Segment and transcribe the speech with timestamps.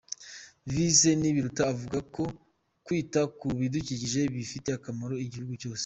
[0.73, 2.23] Visenti Biruta avuga ko
[2.85, 5.79] kwita ku bidukikije bifitiye akamaro igihugu cyose.